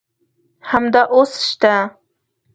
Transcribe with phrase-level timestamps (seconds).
[0.69, 1.75] همدا اوس شته.